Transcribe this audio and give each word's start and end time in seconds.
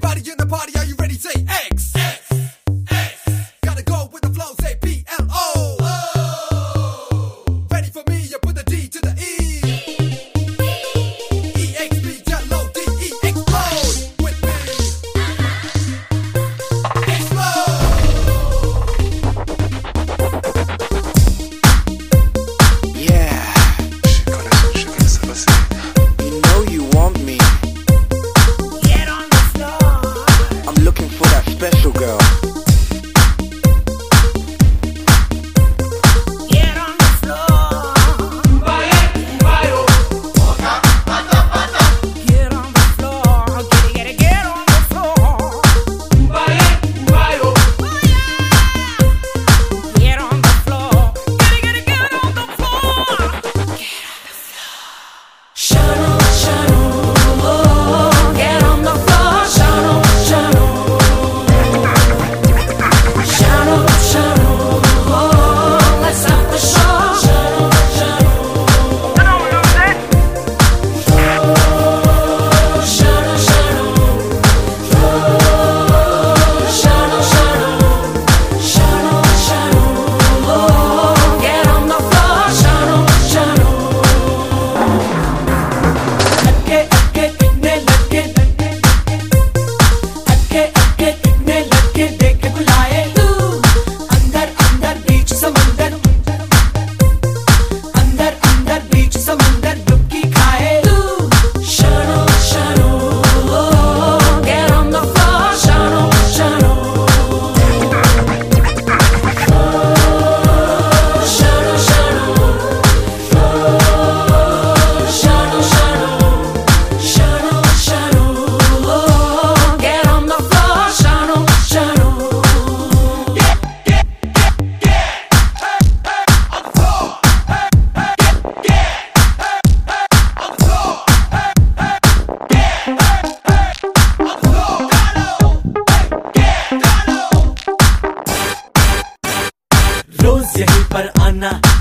Everybody 0.00 0.30
in 0.30 0.36
the 0.38 0.46
party, 0.46 0.78
are 0.78 0.84
you 0.84 0.94
ready? 0.94 1.14
Say 1.14 1.44
X. 1.48 1.92
X. 1.96 2.32
X. 2.88 3.52
Gotta 3.62 3.82
go 3.82 4.08
with 4.12 4.22
the 4.22 4.30
flow, 4.30 4.54
say 4.60 4.76
P 4.80 5.04
L 5.18 5.26
O. 5.28 5.77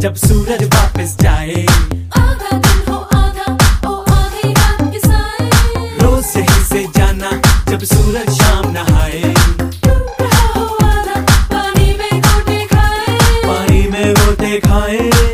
जब 0.00 0.14
सूरज 0.14 0.62
वापस 0.74 1.16
जाए। 1.20 1.64
आधा 2.18 2.56
दिन 2.56 2.78
हो 2.88 2.96
आधा 3.16 3.46
ओ 3.88 3.94
आधी 4.12 4.52
रात 4.52 4.80
के 4.92 4.98
साए। 4.98 5.88
रोज 6.02 6.24
सही 6.24 6.64
से 6.64 6.84
जाना 6.96 7.30
जब 7.70 7.84
सूरज 7.92 8.30
शाम 8.38 8.70
नहाए। 8.72 9.34
पानी 11.52 11.92
में 11.98 12.20
गोटे 12.20 12.58
खाए। 12.66 13.16
पानी 13.46 13.82
में 13.88 14.12
वो 14.14 14.32
देखाए 14.40 15.29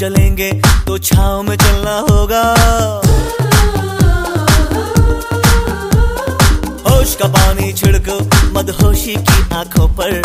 जलेंगे 0.00 0.50
तो 0.86 0.96
छाव 0.98 1.42
में 1.42 1.56
चलना 1.56 1.96
होगा। 2.00 2.42
होश 6.86 7.14
का 7.14 7.28
पानी 7.28 7.72
छिड़को 7.72 8.16
मदहोशी 8.52 9.16
की 9.16 9.42
आँखों 9.54 9.88
पर। 9.98 10.16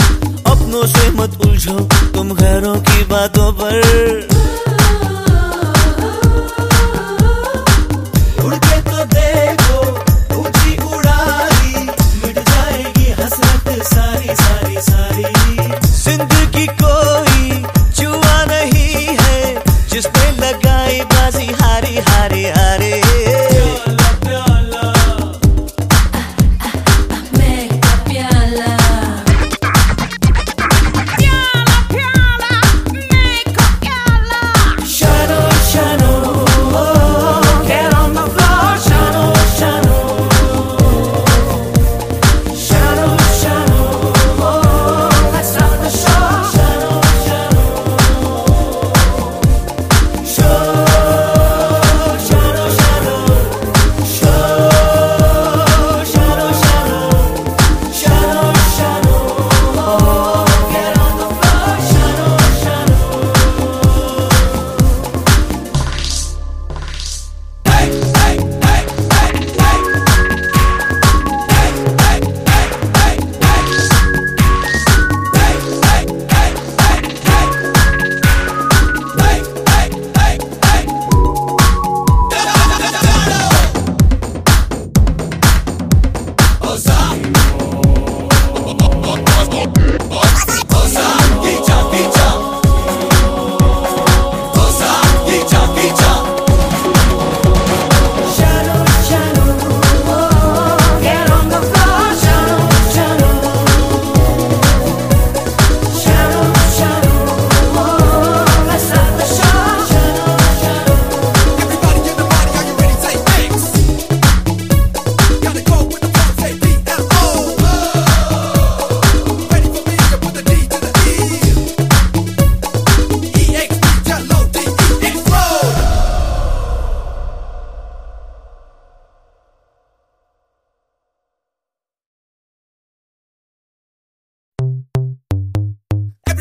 अपनों 0.47 0.85
से 0.88 1.09
मत 1.12 1.38
उलझो 1.46 1.78
तुम 2.16 2.34
घरों 2.34 2.75
की 2.81 3.03
बातों 3.03 3.52
पर। 3.53 4.54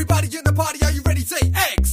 Everybody 0.06 0.36
in 0.36 0.44
the 0.44 0.52
party, 0.52 0.84
are 0.84 0.90
you 0.90 1.00
ready? 1.06 1.22
Say, 1.22 1.50
hey! 1.54 1.83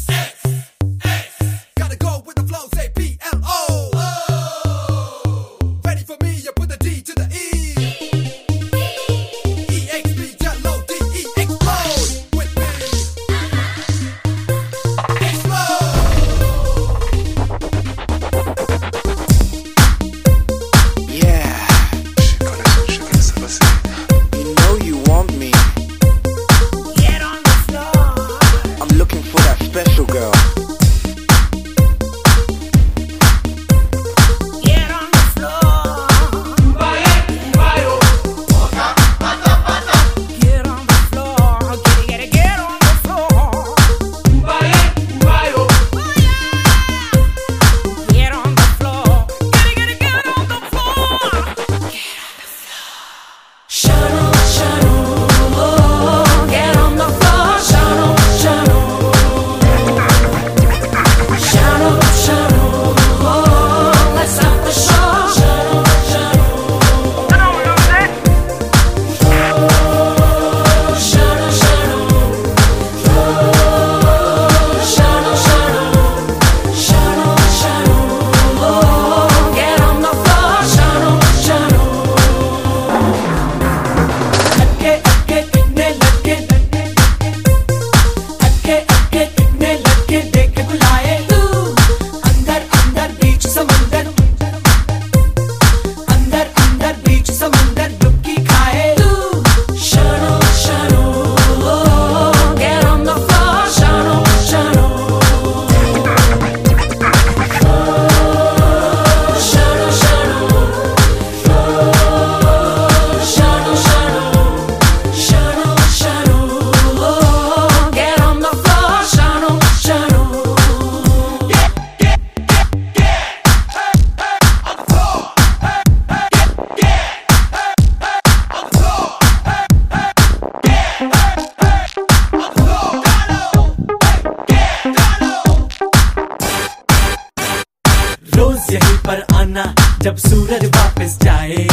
पर 139.22 139.36
आना 139.36 139.64
जब 140.02 140.16
सूरज 140.18 140.66
वापस 140.76 141.18
जाए। 141.24 141.68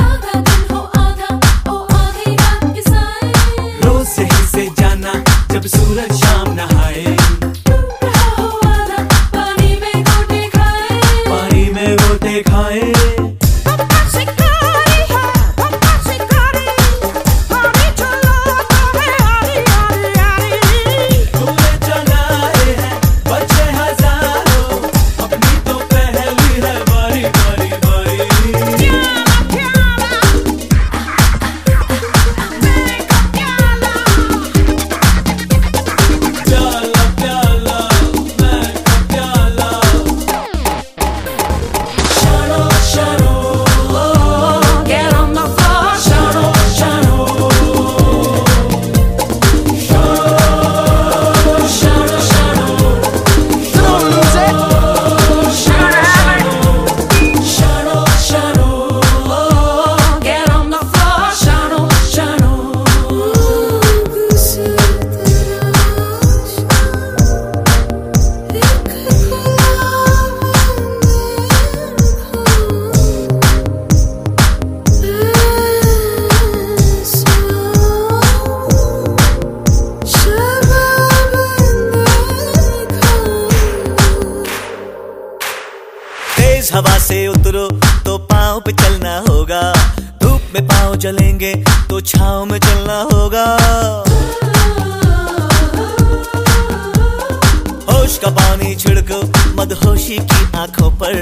आधा 0.00 0.40
दिन 0.40 0.62
हो 0.70 0.80
आधा 0.98 1.30
ओ 1.72 1.78
आधी 1.94 2.34
रात 2.36 2.64
के 2.74 2.82
साए। 2.82 3.32
रोज 3.84 4.06
सही 4.06 4.46
से 4.46 4.66
जाना 4.80 5.14
जब 5.52 5.66
सूरज 5.74 6.12
शाम 6.20 6.52
नहाए। 6.54 7.16
पानी 11.26 11.70
में 11.74 11.96
गोटे 11.96 12.42
खाए। 12.42 12.91
तो 92.42 92.46
में 92.46 92.58
चलना 92.58 93.00
होगा। 93.02 93.44
होश 97.90 98.18
का 98.18 98.30
पानी 98.30 98.74
छिड़को, 98.76 99.18
मदहोशी 99.54 100.18
की 100.18 100.58
आँखों 100.58 100.90
पर। 100.90 101.18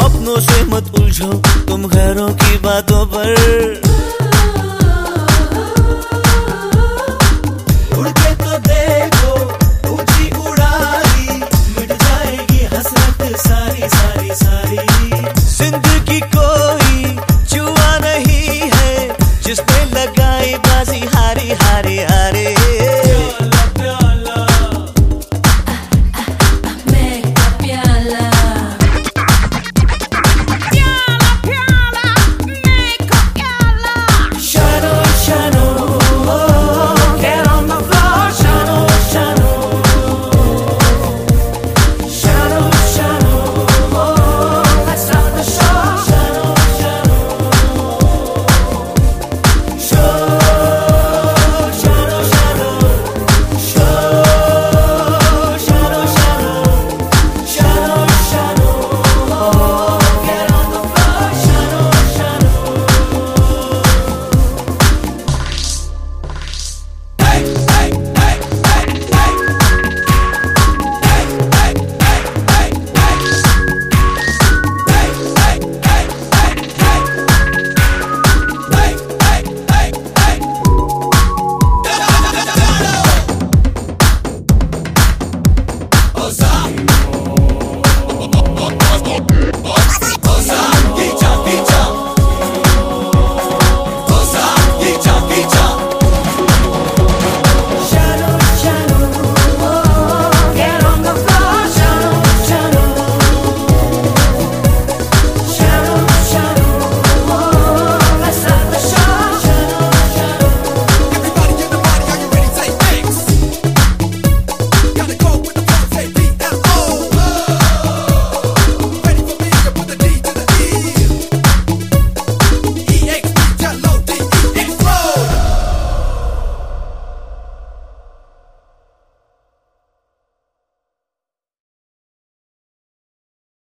अपनों 0.00 0.40
से 0.40 0.64
मत 0.64 0.92
उलझो 1.00 1.32
तुम 1.68 1.88
घरों 1.88 2.28
की 2.34 2.58
बातों 2.58 3.06
पर। 3.06 3.34